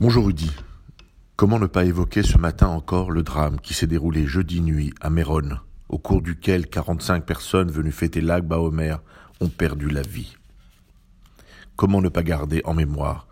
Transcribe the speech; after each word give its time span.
Bonjour 0.00 0.24
Rudy. 0.24 0.50
Comment 1.36 1.58
ne 1.58 1.66
pas 1.66 1.84
évoquer 1.84 2.22
ce 2.22 2.38
matin 2.38 2.68
encore 2.68 3.10
le 3.10 3.22
drame 3.22 3.60
qui 3.60 3.74
s'est 3.74 3.86
déroulé 3.86 4.26
jeudi 4.26 4.62
nuit 4.62 4.94
à 5.02 5.10
Méronne, 5.10 5.60
au 5.90 5.98
cours 5.98 6.22
duquel 6.22 6.68
45 6.68 7.26
personnes 7.26 7.70
venues 7.70 7.92
fêter 7.92 8.22
l'Agba 8.22 8.60
Omer 8.60 9.02
ont 9.42 9.50
perdu 9.50 9.90
la 9.90 10.00
vie? 10.00 10.38
Comment 11.76 12.00
ne 12.00 12.08
pas 12.08 12.22
garder 12.22 12.62
en 12.64 12.72
mémoire 12.72 13.28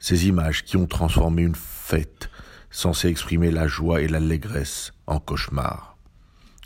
ces 0.00 0.26
images 0.26 0.64
qui 0.64 0.76
ont 0.76 0.88
transformé 0.88 1.42
une 1.42 1.54
fête 1.54 2.30
censée 2.68 3.06
exprimer 3.06 3.52
la 3.52 3.68
joie 3.68 4.02
et 4.02 4.08
l'allégresse 4.08 4.92
en 5.06 5.20
cauchemar? 5.20 5.96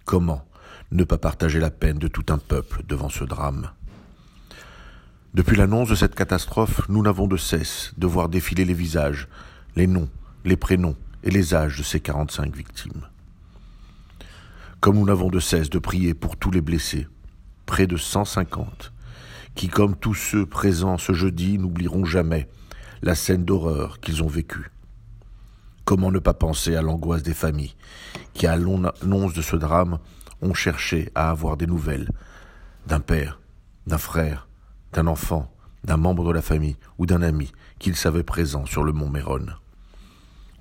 Comment 0.07 0.49
ne 0.93 1.05
pas 1.05 1.19
partager 1.19 1.61
la 1.61 1.71
peine 1.71 1.99
de 1.99 2.09
tout 2.09 2.25
un 2.31 2.39
peuple 2.39 2.85
devant 2.89 3.11
ce 3.11 3.25
drame? 3.25 3.71
Depuis 5.37 5.55
l'annonce 5.55 5.91
de 5.91 5.95
cette 5.95 6.15
catastrophe, 6.15 6.89
nous 6.89 7.03
n'avons 7.03 7.27
de 7.27 7.37
cesse 7.37 7.93
de 7.99 8.07
voir 8.07 8.31
défiler 8.31 8.65
les 8.65 8.73
visages, 8.73 9.29
les 9.77 9.87
noms, 9.87 10.09
les 10.47 10.57
prénoms 10.57 10.97
et 11.23 11.31
les 11.31 11.55
âges 11.55 11.77
de 11.77 11.83
ces 11.83 12.01
45 12.01 12.57
victimes. 12.57 13.07
Comme 14.81 14.97
nous 14.97 15.05
n'avons 15.05 15.29
de 15.29 15.39
cesse 15.39 15.69
de 15.69 15.79
prier 15.79 16.15
pour 16.15 16.39
tous 16.39 16.51
les 16.51 16.63
blessés, 16.63 17.07
près 17.67 17.87
de 17.87 17.99
150, 17.99 18.95
qui, 19.55 19.69
comme 19.69 19.95
tous 19.95 20.15
ceux 20.15 20.47
présents 20.47 20.97
ce 20.97 21.13
jeudi, 21.13 21.59
n'oublieront 21.59 22.07
jamais 22.07 22.49
la 23.03 23.15
scène 23.15 23.45
d'horreur 23.45 24.01
qu'ils 24.01 24.23
ont 24.23 24.29
vécue. 24.29 24.71
Comment 25.85 26.11
ne 26.11 26.19
pas 26.19 26.33
penser 26.33 26.77
à 26.77 26.83
l'angoisse 26.83 27.23
des 27.23 27.35
familles 27.35 27.77
qui, 28.33 28.47
à 28.47 28.57
l'annonce 28.57 29.35
de 29.35 29.43
ce 29.43 29.57
drame, 29.57 29.99
ont 30.41 30.55
cherché 30.55 31.11
à 31.15 31.29
avoir 31.29 31.59
des 31.59 31.67
nouvelles 31.67 32.09
d'un 32.87 33.01
père, 33.01 33.39
d'un 33.87 33.99
frère, 33.99 34.47
d'un 34.97 35.09
enfant, 35.09 35.53
d'un 35.85 35.99
membre 35.99 36.25
de 36.25 36.33
la 36.33 36.41
famille 36.41 36.79
ou 36.97 37.05
d'un 37.05 37.21
ami 37.21 37.53
qu'il 37.79 37.95
savait 37.97 38.23
présent 38.23 38.65
sur 38.65 38.83
le 38.83 38.93
mont 38.93 39.11
Méron. 39.11 39.45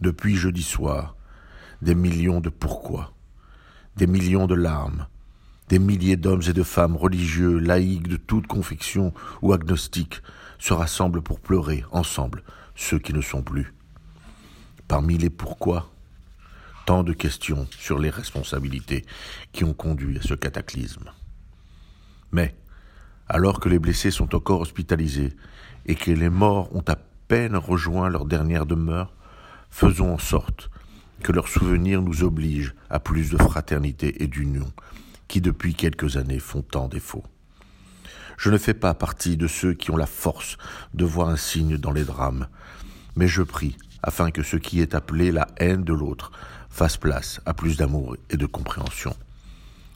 Depuis 0.01 0.35
jeudi 0.35 0.61
soir, 0.61 1.15
des 1.81 1.95
millions 1.95 2.41
de 2.41 2.49
pourquoi, 2.49 3.13
des 3.95 4.07
millions 4.07 4.45
de 4.45 4.53
larmes, 4.53 5.07
des 5.69 5.79
milliers 5.79 6.17
d'hommes 6.17 6.41
et 6.49 6.53
de 6.53 6.63
femmes 6.63 6.97
religieux, 6.97 7.59
laïcs 7.59 8.09
de 8.09 8.17
toute 8.17 8.45
confection 8.45 9.13
ou 9.41 9.53
agnostiques 9.53 10.21
se 10.59 10.73
rassemblent 10.73 11.21
pour 11.21 11.39
pleurer 11.39 11.85
ensemble 11.91 12.43
ceux 12.75 12.99
qui 12.99 13.13
ne 13.13 13.21
sont 13.21 13.41
plus. 13.41 13.73
Parmi 14.89 15.17
les 15.17 15.29
pourquoi, 15.29 15.89
tant 16.85 17.03
de 17.03 17.13
questions 17.13 17.67
sur 17.79 17.99
les 17.99 18.09
responsabilités 18.09 19.05
qui 19.53 19.63
ont 19.63 19.73
conduit 19.73 20.19
à 20.19 20.21
ce 20.21 20.33
cataclysme. 20.33 21.09
Mais 22.33 22.53
alors 23.27 23.59
que 23.59 23.69
les 23.69 23.79
blessés 23.79 24.11
sont 24.11 24.35
encore 24.35 24.61
hospitalisés 24.61 25.33
et 25.85 25.95
que 25.95 26.11
les 26.11 26.29
morts 26.29 26.73
ont 26.75 26.83
à 26.87 26.95
peine 27.27 27.55
rejoint 27.55 28.09
leur 28.09 28.25
dernière 28.25 28.65
demeure, 28.65 29.13
faisons 29.69 30.13
en 30.13 30.17
sorte 30.17 30.69
que 31.23 31.31
leurs 31.31 31.47
souvenirs 31.47 32.01
nous 32.01 32.23
obligent 32.23 32.75
à 32.89 32.99
plus 32.99 33.31
de 33.31 33.37
fraternité 33.37 34.23
et 34.23 34.27
d'union 34.27 34.71
qui 35.27 35.41
depuis 35.41 35.73
quelques 35.73 36.17
années 36.17 36.39
font 36.39 36.61
tant 36.61 36.87
défaut. 36.87 37.23
Je 38.37 38.49
ne 38.49 38.57
fais 38.57 38.73
pas 38.73 38.93
partie 38.93 39.37
de 39.37 39.47
ceux 39.47 39.73
qui 39.73 39.91
ont 39.91 39.97
la 39.97 40.05
force 40.05 40.57
de 40.93 41.05
voir 41.05 41.29
un 41.29 41.37
signe 41.37 41.77
dans 41.77 41.91
les 41.91 42.03
drames, 42.03 42.47
mais 43.15 43.27
je 43.27 43.41
prie 43.41 43.77
afin 44.03 44.29
que 44.29 44.43
ce 44.43 44.57
qui 44.57 44.81
est 44.81 44.93
appelé 44.93 45.31
la 45.31 45.47
haine 45.57 45.83
de 45.83 45.93
l'autre 45.93 46.31
fasse 46.69 46.97
place 46.97 47.41
à 47.45 47.53
plus 47.53 47.77
d'amour 47.77 48.17
et 48.29 48.37
de 48.37 48.45
compréhension. 48.45 49.15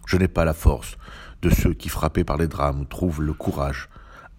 Je 0.09 0.17
n'ai 0.17 0.27
pas 0.27 0.43
la 0.43 0.55
force 0.55 0.97
de 1.43 1.51
ceux 1.51 1.75
qui, 1.75 1.87
frappés 1.87 2.23
par 2.23 2.37
les 2.37 2.47
drames, 2.47 2.87
trouvent 2.87 3.21
le 3.21 3.33
courage 3.33 3.89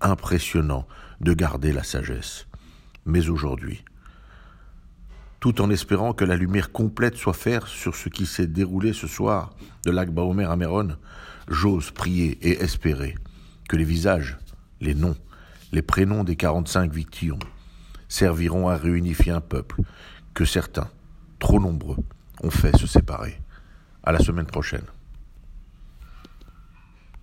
impressionnant 0.01 0.85
de 1.21 1.33
garder 1.33 1.73
la 1.73 1.85
sagesse. 1.85 2.49
Mais 3.07 3.29
aujourd'hui, 3.29 3.85
tout 5.39 5.61
en 5.61 5.71
espérant 5.71 6.13
que 6.13 6.25
la 6.25 6.35
lumière 6.35 6.73
complète 6.73 7.15
soit 7.15 7.35
faite 7.35 7.67
sur 7.67 7.95
ce 7.95 8.09
qui 8.09 8.27
s'est 8.27 8.49
déroulé 8.49 8.93
ce 8.93 9.07
soir 9.07 9.55
de 9.87 9.93
lac 9.93 10.11
Baomer 10.11 10.51
à 10.51 10.57
Méron, 10.57 10.97
j'ose 11.47 11.93
prier 11.93 12.37
et 12.43 12.61
espérer 12.61 13.15
que 13.69 13.77
les 13.77 13.85
visages, 13.85 14.39
les 14.81 14.97
noms, 14.97 15.17
les 15.71 15.83
prénoms 15.83 16.25
des 16.25 16.35
45 16.35 16.93
victimes 16.93 17.39
serviront 18.09 18.69
à 18.69 18.75
réunifier 18.75 19.31
un 19.31 19.41
peuple 19.41 19.83
que 20.35 20.45
certains, 20.45 20.91
trop 21.39 21.61
nombreux, 21.61 21.99
ont 22.43 22.51
fait 22.51 22.77
se 22.77 22.89
séparer. 22.89 23.41
À 24.03 24.11
la 24.11 24.19
semaine 24.19 24.47
prochaine. 24.47 24.83